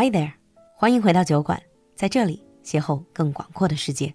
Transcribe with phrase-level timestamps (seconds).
[0.00, 0.30] Hi there，
[0.76, 1.60] 欢迎回到酒馆，
[1.96, 4.14] 在这里邂逅更广阔的世界。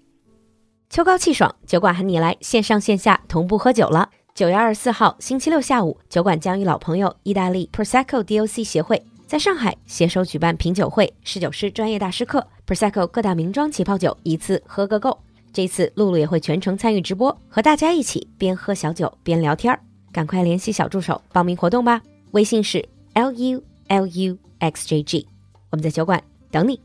[0.90, 4.10] 秋高气爽，酒馆喊你来线上线下同步喝酒了。
[4.33, 15.20] 九月二十四号星期六下午，酒馆将与老朋友意大利 Prosecco DOC 协会在上海携手举办品酒会、侍酒师专业大师课、Prosecco 各大名庄起泡酒一次喝个够。
[15.52, 19.81] 这次露露也会全程参与直播，和大家一起边喝小酒边聊天儿。
[20.13, 25.27] 赶快联系小助手报名活动吧，微信是 l u l u x j g，
[25.73, 26.80] 我们在酒馆等你。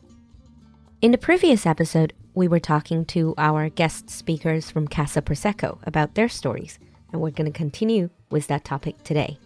[1.02, 6.16] In the previous episode, we were talking to our guest speakers from Casa Prosecco about
[6.16, 6.78] their stories,
[7.12, 9.38] and we're going to continue with that topic today.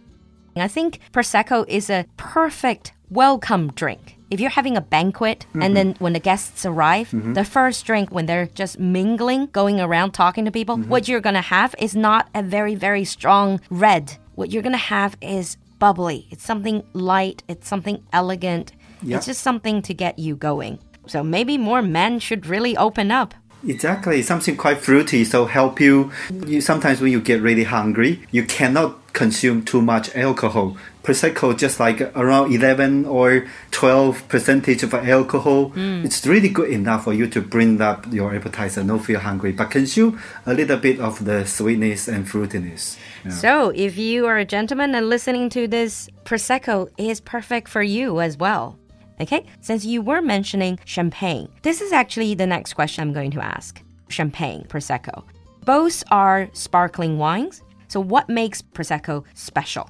[0.55, 4.17] I think Prosecco is a perfect welcome drink.
[4.29, 8.25] If you're having a banquet and then when the guests arrive, the first drink when
[8.25, 12.27] they're just mingling, going around talking to people, what you're going to have is not
[12.35, 14.17] a very, very strong red.
[14.35, 16.27] What you're going to have is bubbly.
[16.29, 18.73] It's something light, it's something elegant.
[19.02, 19.16] Yeah.
[19.16, 20.78] It's just something to get you going.
[21.06, 23.34] So maybe more men should really open up.
[23.66, 26.10] Exactly, something quite fruity, so help you.
[26.46, 30.76] You sometimes when you get really hungry, you cannot consume too much alcohol.
[31.04, 35.70] Prosecco just like around eleven or twelve percentage of alcohol.
[35.70, 36.04] Mm.
[36.04, 39.70] It's really good enough for you to bring up your appetizer, not feel hungry, but
[39.70, 42.98] consume a little bit of the sweetness and fruitiness.
[43.24, 43.30] Yeah.
[43.30, 48.20] So, if you are a gentleman and listening to this, Prosecco is perfect for you
[48.20, 48.76] as well.
[49.22, 53.44] Okay, since you were mentioning champagne, this is actually the next question I'm going to
[53.44, 53.80] ask.
[54.08, 55.22] Champagne, Prosecco.
[55.64, 57.62] Both are sparkling wines.
[57.88, 59.88] So, what makes Prosecco special?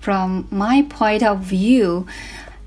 [0.00, 2.06] From my point of view,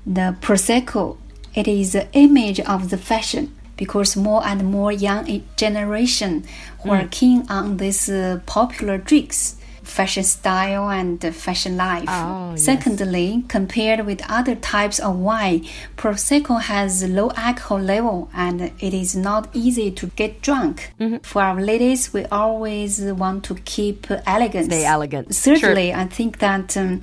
[0.04, 1.16] the Prosecco
[1.54, 6.44] it is the image of the fashion because more and more young generation
[6.80, 12.04] who are keen on these uh, popular drinks, fashion style and fashion life.
[12.08, 12.64] Oh, yes.
[12.64, 19.16] Secondly, compared with other types of wine, Prosecco has low alcohol level and it is
[19.16, 20.92] not easy to get drunk.
[21.22, 24.66] For our ladies, we always want to keep elegance.
[24.66, 25.34] Stay elegant.
[25.34, 27.00] Certainly, I think that um,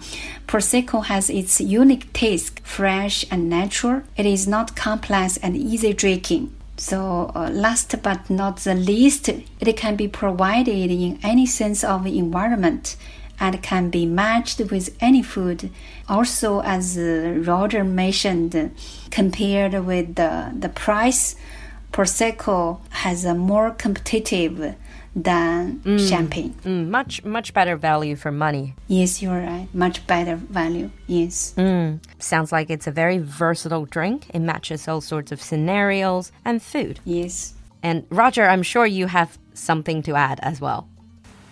[0.47, 4.03] Prosecco has its unique taste, fresh and natural.
[4.15, 6.53] It is not complex and easy drinking.
[6.79, 12.05] So, uh, last but not the least, it can be provided in any sense of
[12.05, 12.95] environment
[13.39, 15.71] and can be matched with any food.
[16.07, 18.71] Also, as uh, Roger mentioned,
[19.09, 21.35] compared with the, the price,
[21.91, 24.75] Prosecco has a more competitive
[25.17, 26.53] than champagne.
[26.63, 28.75] Mm, much, much better value for money.
[28.87, 29.67] Yes, you're right.
[29.73, 30.91] Much better value.
[31.07, 31.55] Yes.
[32.19, 34.29] Sounds like it's a very versatile drink.
[34.33, 36.99] It matches all sorts of scenarios and food.
[37.03, 37.55] Yes.
[37.81, 40.87] And Roger, I'm sure you have something to add as well.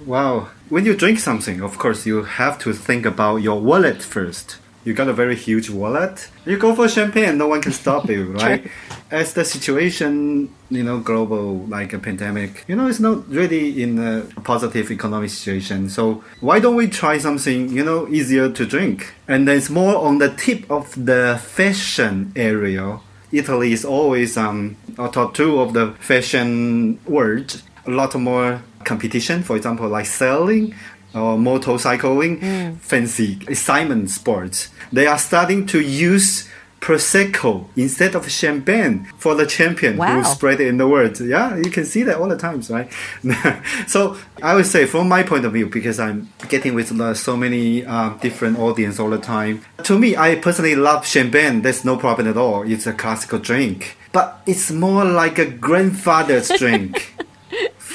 [0.05, 0.49] Wow.
[0.69, 4.57] When you drink something, of course, you have to think about your wallet first.
[4.85, 6.29] You got a very huge wallet.
[6.45, 8.69] You go for champagne, no one can stop you, right?
[9.09, 13.97] As the situation, you know, global, like a pandemic, you know, it's not really in
[13.97, 15.89] a positive economic situation.
[15.89, 19.15] So why don't we try something, you know, easier to drink?
[19.27, 22.99] And then it's more on the tip of the fashion area.
[23.31, 27.61] Italy is always um, on top two of the fashion world.
[27.87, 30.75] A lot more competition, for example, like sailing
[31.15, 34.69] or motorcycling, fancy excitement sports.
[34.91, 36.47] They are starting to use
[36.81, 40.17] prosecco instead of champagne for the champion Wow.
[40.17, 41.19] who spread it in the world.
[41.19, 42.91] Yeah, you can see that all the times, right?
[43.87, 47.35] so I would say, from my point of view, because I'm getting with uh, so
[47.35, 49.63] many um, different audience all the time.
[49.83, 51.63] To me, I personally love champagne.
[51.63, 52.61] There's no problem at all.
[52.69, 57.15] It's a classical drink, but it's more like a grandfather's drink.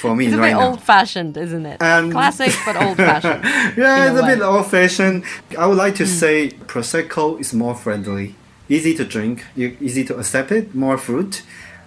[0.01, 0.69] For me It's a right bit now.
[0.71, 1.83] old fashioned, isn't it?
[1.83, 3.45] Um, Classic but old fashioned.
[3.77, 5.25] Yeah, it's a a bit old fashioned.
[5.59, 6.35] I would like to say
[6.73, 8.35] Prosecco is more friendly,
[8.69, 11.43] easy to drink, easy to accept it, more fruit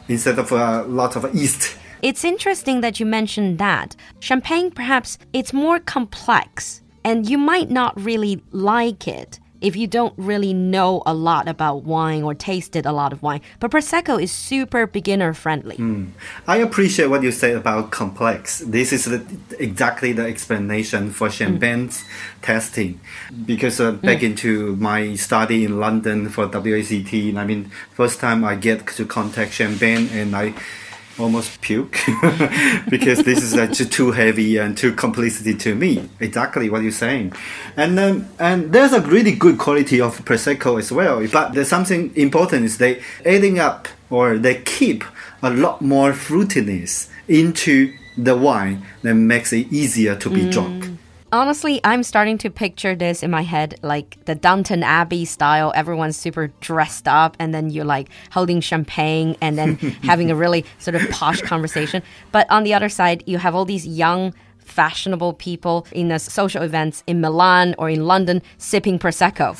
[0.07, 1.75] instead of a lot of yeast.
[2.03, 3.95] It's interesting that you mentioned that.
[4.19, 10.13] Champagne, perhaps, it's more complex, and you might not really like it if you don't
[10.17, 13.41] really know a lot about wine or tasted a lot of wine.
[13.59, 15.77] But Prosecco is super beginner friendly.
[15.77, 16.07] Hmm.
[16.45, 18.59] I appreciate what you said about complex.
[18.59, 19.25] This is the,
[19.57, 21.33] exactly the explanation for hmm.
[21.33, 22.03] champagne's
[22.41, 22.99] testing.
[23.45, 24.25] Because uh, back hmm.
[24.25, 29.53] into my study in London for WSET, I mean, first time I get to contact
[29.53, 30.53] champagne and I
[31.19, 31.97] almost puke
[32.89, 36.09] because this is uh, too- heavy and too complicity to me.
[36.19, 37.33] Exactly what you're saying,
[37.77, 41.25] and um, and there's a really good quality of prosecco as well.
[41.27, 45.03] But there's something important is they adding up or they keep
[45.41, 50.92] a lot more fruitiness into the wine that makes it easier to be drunk.
[51.33, 55.73] Honestly, I'm starting to picture this in my head like the Downton Abbey style.
[55.75, 60.63] Everyone's super dressed up, and then you're like holding champagne and then having a really
[60.77, 62.03] sort of posh conversation.
[62.31, 66.61] But on the other side, you have all these young, fashionable people in the social
[66.61, 69.57] events in Milan or in London sipping Prosecco.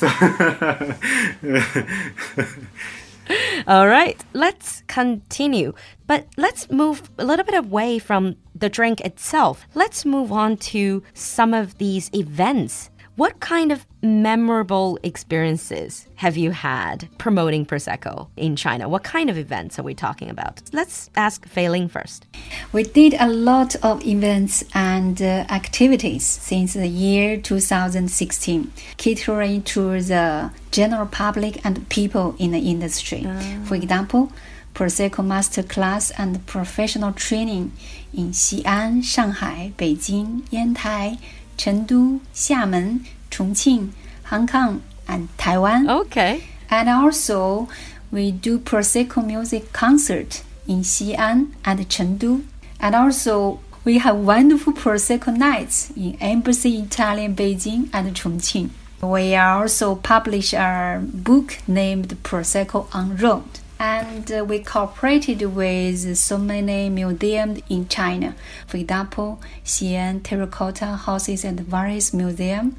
[3.66, 5.72] All right, let's continue.
[6.06, 9.66] But let's move a little bit away from the drink itself.
[9.74, 16.50] Let's move on to some of these events what kind of memorable experiences have you
[16.50, 18.88] had promoting Prosecco in China?
[18.88, 20.60] What kind of events are we talking about?
[20.72, 22.26] Let's ask Fei Ling first.
[22.72, 30.00] We did a lot of events and uh, activities since the year 2016, catering to
[30.02, 33.24] the general public and people in the industry.
[33.24, 33.40] Uh.
[33.64, 34.32] For example,
[34.74, 37.72] Prosecco Master Class and professional training
[38.12, 41.18] in Xi'an, Shanghai, Beijing, Yantai,
[41.56, 43.92] Chengdu, Xiamen, Chongqing,
[44.24, 45.88] Hong Kong, and Taiwan.
[45.88, 46.44] Okay.
[46.70, 47.68] And also,
[48.10, 52.44] we do Prosecco music concert in Xi'an and Chengdu.
[52.80, 58.70] And also, we have wonderful Prosecco nights in Embassy Italian Beijing and Chongqing.
[59.02, 66.38] We also publish a book named Prosecco on Road and uh, we cooperated with so
[66.38, 68.34] many museums in China.
[68.66, 72.76] For example, Xi'an Terracotta Houses and Various Museum,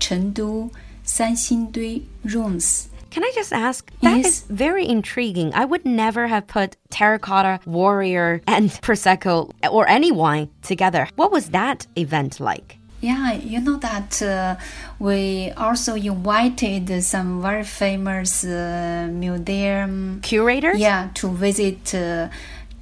[0.00, 0.72] Chengdu
[1.04, 2.88] Sanxingdui Rooms.
[3.10, 3.90] Can I just ask?
[4.00, 4.26] That yes.
[4.26, 5.52] is very intriguing.
[5.54, 11.08] I would never have put terracotta, warrior, and prosecco or any wine together.
[11.16, 12.78] What was that event like?
[13.06, 14.56] Yeah, you know that uh,
[14.98, 20.78] we also invited some very famous uh, museum curators.
[20.80, 22.28] Yeah, to visit uh,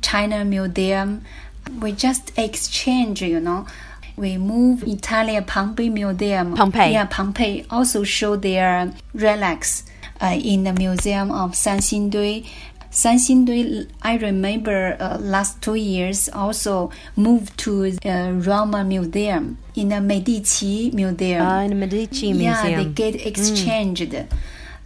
[0.01, 1.23] China Museum.
[1.79, 3.67] We just exchange, you know.
[4.17, 6.55] We move Italian Pompeii Museum.
[6.55, 6.93] Pompeii.
[6.93, 9.85] Yeah, Pompeii also show their relics
[10.23, 12.47] uh, in the Museum of Sanxingdui
[12.95, 20.01] Sanxingdui, I remember uh, last two years also moved to uh, Roma Museum in the
[20.01, 21.43] Medici Museum.
[21.43, 22.71] Ah, in the Medici Museum.
[22.71, 24.13] Yeah, they get exchanged.
[24.13, 24.29] Mm.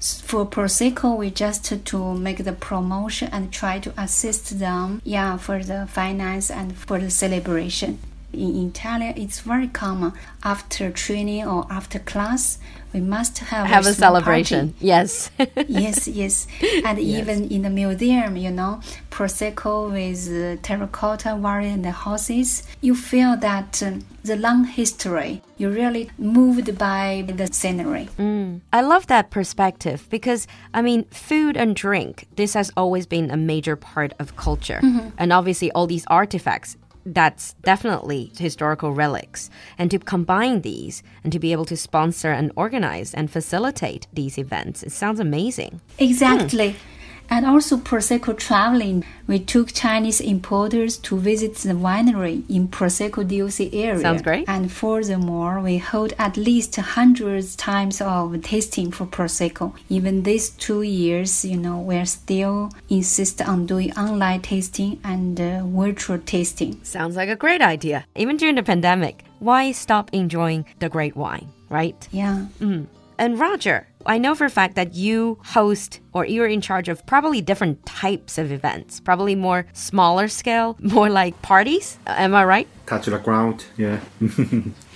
[0.00, 5.62] For Prosecco, we just to make the promotion and try to assist them, yeah, for
[5.62, 7.98] the finance and for the celebration.
[8.32, 12.58] In Italy, it's very common after training or after class,
[12.92, 14.72] we must have, have a, a celebration.
[14.72, 14.86] Party.
[14.86, 15.30] Yes.
[15.68, 16.46] yes, yes.
[16.84, 17.20] And yes.
[17.20, 18.80] even in the museum, you know,
[19.10, 25.42] Prosecco with uh, terracotta warrior and the horses, you feel that um, the long history,
[25.58, 28.08] you're really moved by the scenery.
[28.18, 28.60] Mm.
[28.72, 33.36] I love that perspective because, I mean, food and drink, this has always been a
[33.36, 34.80] major part of culture.
[34.82, 35.12] Mm -hmm.
[35.18, 36.76] And obviously, all these artifacts
[37.14, 39.50] that's definitely historical relics.
[39.78, 44.38] And to combine these and to be able to sponsor and organize and facilitate these
[44.38, 45.80] events, it sounds amazing.
[45.98, 46.72] Exactly.
[46.72, 46.97] Hmm.
[47.30, 53.74] And also Prosecco traveling, we took Chinese importers to visit the winery in Prosecco DOC
[53.74, 54.00] area.
[54.00, 54.48] Sounds great.
[54.48, 59.74] And furthermore, we hold at least hundreds times of tasting for Prosecco.
[59.88, 65.64] Even these two years, you know, we're still insist on doing online tasting and uh,
[65.66, 66.80] virtual tasting.
[66.82, 68.06] Sounds like a great idea.
[68.16, 72.08] Even during the pandemic, why stop enjoying the great wine, right?
[72.10, 72.46] Yeah.
[72.60, 72.86] Mm.
[73.18, 77.04] And Roger, I know for a fact that you host or you're in charge of
[77.04, 81.98] probably different types of events, probably more smaller scale, more like parties.
[82.06, 82.68] Am I right?
[82.86, 84.00] Touch the ground, yeah.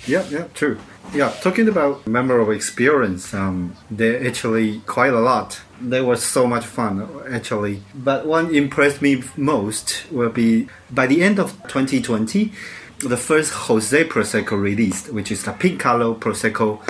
[0.07, 0.79] yeah, yeah, true.
[1.13, 5.61] Yeah, talking about memorable experience, um, there actually quite a lot.
[5.79, 7.83] They were so much fun, actually.
[7.93, 12.51] But one impressed me most will be by the end of 2020,
[12.97, 16.81] the first Rosé Prosecco released, which is the pink color Prosecco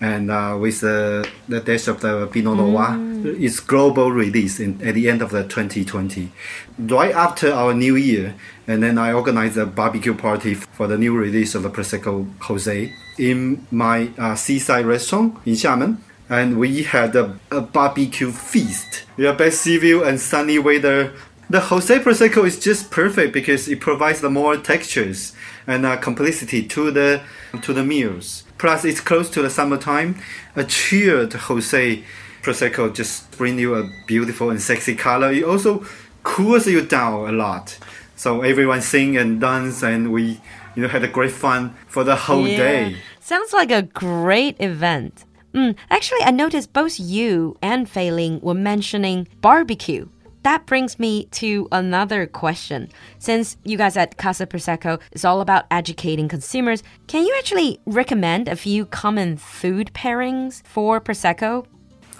[0.00, 3.40] and uh, with the, the dash of the Pinot Noir, mm.
[3.40, 6.32] it's global release in, at the end of the 2020.
[6.78, 8.34] Right after our new year,
[8.66, 12.92] and then I organized a barbecue party for the new release of the Prosecco Rosé
[13.18, 15.98] in my uh, seaside restaurant in Xiamen.
[16.30, 19.04] And we had a, a barbecue feast.
[19.16, 21.12] Yeah, best sea view and sunny weather.
[21.50, 25.34] The Rosé Prosecco is just perfect because it provides the more textures
[25.66, 27.22] and uh, complexity to the
[27.62, 28.44] to the meals.
[28.58, 30.16] Plus, it's close to the summertime.
[30.56, 32.04] A chilled Rosé
[32.42, 35.32] Prosecco just bring you a beautiful and sexy color.
[35.32, 35.84] It also
[36.22, 37.78] cools you down a lot.
[38.16, 40.40] So everyone sing and dance, and we
[40.74, 42.56] you know had a great fun for the whole yeah.
[42.56, 42.96] day.
[43.20, 45.24] Sounds like a great event.
[45.54, 50.08] Mm, actually, I noticed both you and Fei Ling were mentioning barbecue
[50.42, 52.88] that brings me to another question.
[53.18, 58.48] Since you guys at Casa Prosecco is all about educating consumers, can you actually recommend
[58.48, 61.66] a few common food pairings for Prosecco?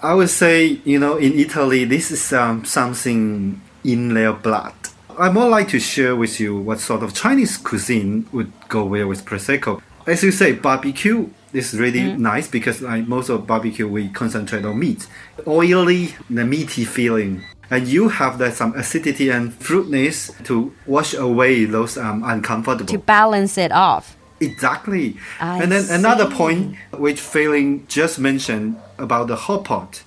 [0.03, 4.75] I would say, you know, in Italy, this is um, something in their blood.
[5.19, 9.09] I more like to share with you what sort of Chinese cuisine would go well
[9.09, 9.83] with prosecco.
[10.07, 14.79] As you say, barbecue is really nice because like most of barbecue we concentrate on
[14.79, 15.07] meat,
[15.47, 21.65] oily, the meaty feeling, and you have that some acidity and fruitness to wash away
[21.65, 22.93] those um, uncomfortable.
[22.93, 24.17] To balance it off.
[24.41, 25.17] Exactly.
[25.39, 30.03] I and then another point which Fei Ling just mentioned about the hot pot.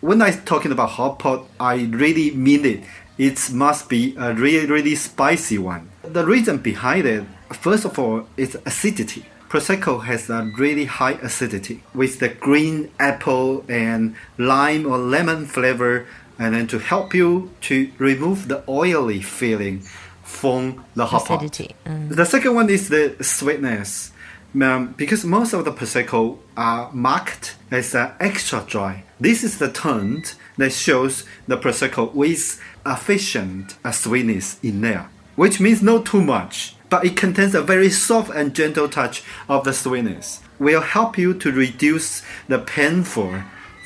[0.00, 2.84] When I'm talking about hot pot, I really mean it.
[3.18, 5.90] It must be a really, really spicy one.
[6.02, 9.26] The reason behind it, first of all, is acidity.
[9.48, 16.06] Prosecco has a really high acidity with the green apple and lime or lemon flavor,
[16.38, 19.82] and then to help you to remove the oily feeling
[20.22, 21.40] from the hot pot.
[21.42, 22.14] Mm.
[22.14, 24.12] The second one is the sweetness.
[24.60, 29.04] Um, because most of the prosecco are marked as uh, extra dry.
[29.18, 30.24] This is the term
[30.58, 36.76] that shows the prosecco with efficient uh, sweetness in there, which means not too much,
[36.90, 40.42] but it contains a very soft and gentle touch of the sweetness.
[40.58, 43.42] Will help you to reduce the painful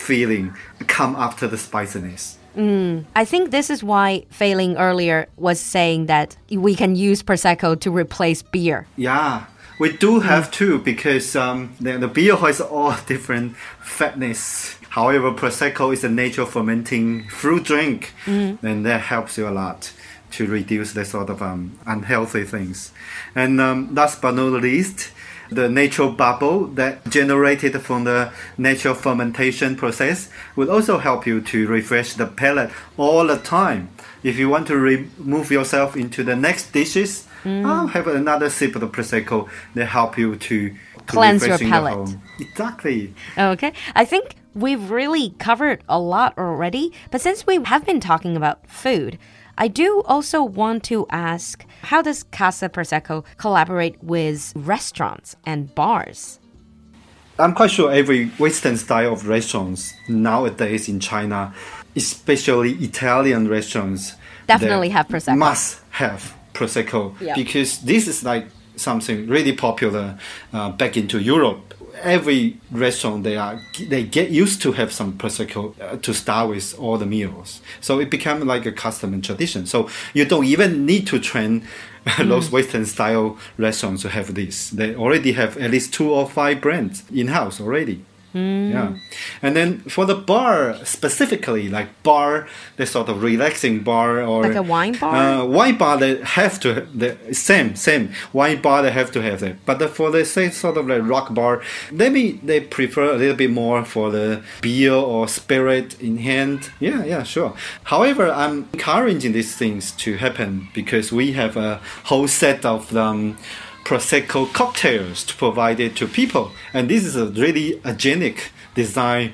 [0.07, 0.55] feeling
[0.87, 2.39] come after the spiciness.
[3.15, 7.79] I think this is why Fei Ling earlier was saying that we can use Prosecco
[7.81, 8.87] to replace beer.
[8.97, 9.45] Yeah,
[9.79, 14.79] we do have to because um, the, the beer has all different fatness.
[14.89, 18.15] However, prosecco is a natural fermenting fruit drink,
[18.63, 19.93] and that helps you a lot
[20.33, 22.93] to reduce the sort of um, unhealthy things.
[23.35, 25.11] And um, last but not least,
[25.51, 31.67] the natural bubble that generated from the natural fermentation process will also help you to
[31.67, 33.89] refresh the palate all the time.
[34.23, 37.65] If you want to remove yourself into the next dishes, mm.
[37.65, 40.77] I'll have another sip of the prosecco that help you to, to
[41.07, 42.17] Cleanse your palate.
[42.41, 43.15] Exactly.
[43.39, 43.73] Okay.
[43.95, 48.69] I think we've really covered a lot already, but since we have been talking about
[48.69, 49.19] food,
[49.59, 56.39] I do also want to ask how does Casa Prosecco collaborate with restaurants and bars?
[57.39, 61.55] I'm quite sure every Western style of restaurants nowadays in China,
[61.95, 64.15] especially Italian restaurants,
[64.47, 65.39] Definitely have Prosecco.
[65.39, 67.35] Must have prosecco Yeah.
[67.35, 68.47] because this is like
[68.77, 70.19] something really popular
[70.53, 71.75] uh, back into Europe.
[72.03, 76.79] Every restaurant they are they get used to have some prosecco uh, to start with
[76.79, 79.67] all the meals, so it become like a custom and tradition.
[79.67, 81.63] So you don't even need to train
[82.07, 82.29] Mm.
[82.29, 84.71] those Western style restaurants to have this.
[84.71, 88.05] They already have at least two or five brands in house already.
[88.35, 88.71] Mm.
[88.73, 88.95] Yeah,
[89.43, 94.55] and then for the bar specifically, like bar, the sort of relaxing bar or Like
[94.55, 95.15] a wine bar?
[95.15, 99.41] Uh, wine bar they have to the same same wine bar they have to have
[99.41, 99.65] that.
[99.65, 103.37] But the, for the say sort of like rock bar, maybe they prefer a little
[103.37, 106.71] bit more for the beer or spirit in hand.
[106.81, 107.55] Yeah, yeah, sure.
[107.85, 113.39] However, I'm encouraging these things to happen because we have a whole set of um,
[113.87, 119.33] prosecco cocktails to provide it to people, and this is a really hygienic design.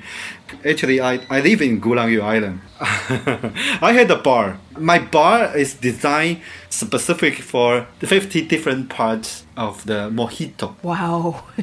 [0.63, 2.61] Actually, I, I live in Gulangyu Island.
[2.79, 4.59] I had a bar.
[4.77, 10.75] My bar is designed specific for 50 different parts of the mojito.
[10.83, 11.43] Wow.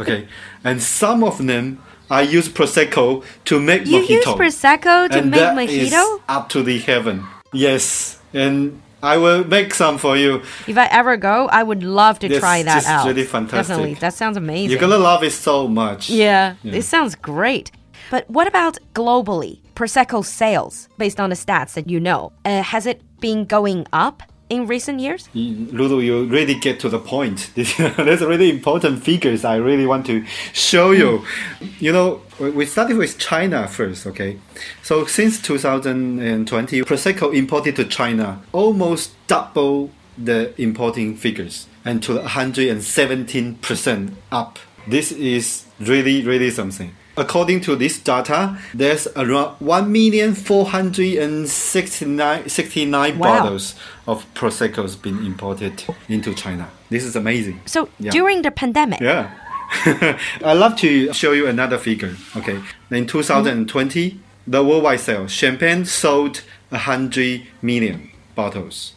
[0.00, 0.26] Okay,
[0.64, 4.08] and some of them I use prosecco to make you mojito.
[4.08, 6.20] use Prosecco to and make mojito?
[6.28, 7.24] up to the heaven.
[7.52, 10.42] Yes, and I will make some for you.
[10.66, 13.06] If I ever go, I would love to Yes, try that just out.
[13.06, 13.68] really fantastic.
[13.76, 13.94] Definitely.
[14.00, 14.70] That sounds amazing.
[14.70, 16.08] You're gonna love it so much.
[16.10, 17.70] Yeah, it sounds great.
[18.10, 19.60] But what about globally?
[19.74, 24.22] Prosecco sales, based on the stats that you know, uh, has it been going up
[24.54, 25.28] in recent years?
[25.34, 27.50] Lulu, you really get to the point.
[27.54, 31.24] There's really important figures I really want to show you.
[31.80, 34.38] You know, we- started with China first, okay?
[34.82, 44.12] So since 2020, Prosecco imported to China almost double the importing figures and to 117%
[44.32, 44.58] up.
[44.86, 46.94] This is really, really something.
[47.16, 53.38] According to this data, there's around 1,469 69 Wow.
[53.40, 53.74] bottles
[54.06, 56.68] of Prosecco's been imported into China.
[56.90, 57.60] This is amazing.
[57.66, 58.10] So Yeah.
[58.10, 59.30] during the pandemic, Yeah.
[60.44, 62.14] I'd love to show you another figure.
[62.36, 62.58] Okay.
[62.90, 68.92] In 2020, the worldwide sales, champagne sold 100 million bottles.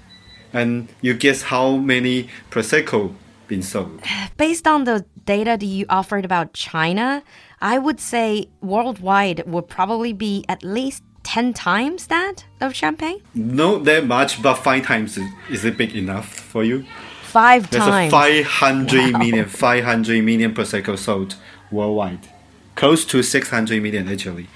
[0.53, 3.13] And you guess how many Prosecco
[3.47, 4.01] been sold?
[4.38, 7.24] based on the data that you offered about China,
[7.62, 13.22] I would say worldwide would probably be at least 10 times that of champagne?
[13.34, 16.86] Not that much, but five times is, is it big enough for you?
[17.24, 18.14] Five There's times.
[18.14, 19.20] a 500 Wow.
[19.20, 21.36] million, 500 million prosecco sold
[21.72, 22.28] worldwide,
[22.76, 24.48] close to 600 million actually.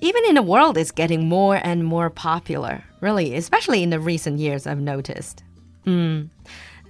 [0.00, 4.38] Even in the world, it's getting more and more popular, really, especially in the recent
[4.38, 5.42] years, I've noticed.
[5.86, 6.28] Mm.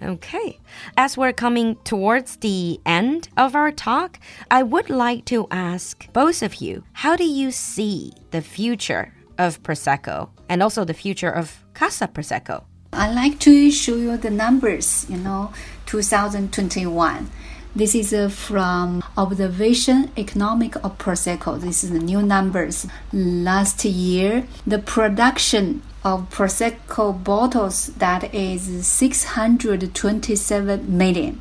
[0.03, 0.59] Okay.
[0.97, 4.19] As we're coming towards the end of our talk,
[4.51, 9.63] I would like to ask both of you how do you see the future of
[9.63, 12.65] Prosecco and also the future of Casa Prosecco?
[12.93, 15.53] I like to show you the numbers, you know,
[15.87, 17.31] 2021.
[17.75, 21.61] This is uh, from Observation Economic of Prosecco.
[21.61, 22.87] This is the new numbers.
[23.13, 31.41] Last year, the production of Prosecco bottles that is 627 million.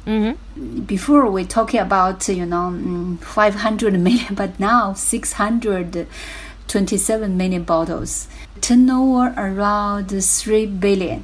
[0.87, 8.27] Before we talking about, you know, mm, 500 million, but now 627 million bottles.
[8.61, 11.23] Turnover around 3 billion.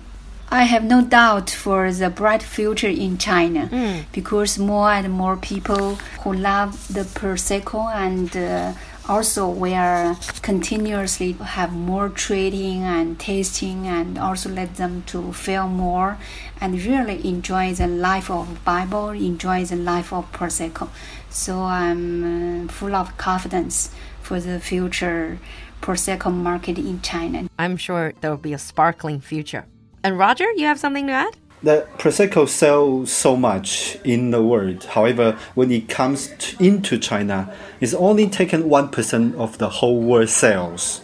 [0.54, 5.96] I have no doubt for the bright future in China because more and more people
[6.24, 8.74] who love the Prosecco and uh,
[9.08, 15.68] also we are continuously have more trading and tasting and also let them to feel
[15.68, 16.18] more
[16.60, 20.90] and really enjoy the life of Bible, enjoy the life of Prosecco.
[21.30, 23.92] So I'm uh, full of confidence
[24.22, 25.40] for the future
[25.82, 27.50] Prosecco market in China.
[27.58, 29.66] I'm sure there will be a sparkling future.
[30.04, 31.38] And Roger, you have something to add?
[31.64, 34.84] The prosecco sells so much in the world.
[34.86, 40.02] However, when it comes to, into China, it's only taken one percent of the whole
[40.02, 41.02] world sales.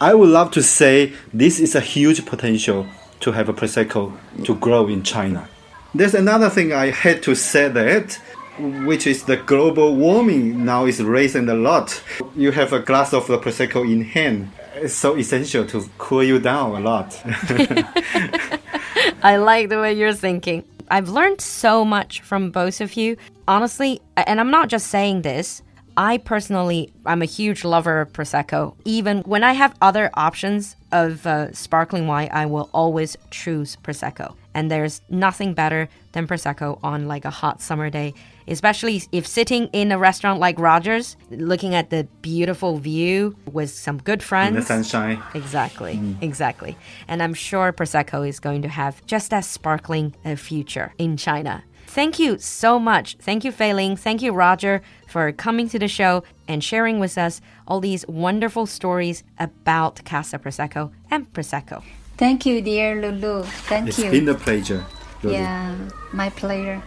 [0.00, 2.88] I would love to say this is a huge potential
[3.20, 4.12] to have a prosecco
[4.44, 5.48] to grow in China.
[5.94, 8.14] There's another thing I had to say that,
[8.58, 12.02] which is the global warming now is raising a lot.
[12.34, 14.50] You have a glass of the prosecco in hand.
[14.74, 17.22] It's so essential to cool you down a lot.
[19.22, 20.64] I like the way you're thinking.
[20.90, 23.16] I've learned so much from both of you.
[23.48, 25.62] Honestly, and I'm not just saying this.
[25.96, 28.74] I personally, I'm a huge lover of Prosecco.
[28.84, 34.34] Even when I have other options of uh, sparkling wine, I will always choose Prosecco.
[34.54, 38.14] And there's nothing better than Prosecco on like a hot summer day,
[38.46, 43.98] especially if sitting in a restaurant like Rogers, looking at the beautiful view with some
[43.98, 44.48] good friends.
[44.48, 45.22] in the sunshine.
[45.34, 46.22] Exactly, mm.
[46.22, 46.76] exactly.
[47.08, 51.64] And I'm sure Prosecco is going to have just as sparkling a future in China.
[51.86, 53.16] Thank you so much.
[53.20, 53.96] Thank you, Fei Ling.
[53.96, 58.64] Thank you, Roger, for coming to the show and sharing with us all these wonderful
[58.64, 61.82] stories about Casa Prosecco and Prosecco.
[62.16, 63.42] Thank you, dear Lulu.
[63.42, 64.10] Thank you It's you.
[64.10, 64.86] been a pleasure.
[65.22, 65.36] Lily.
[65.36, 65.76] yeah,
[66.12, 66.82] my pleasure.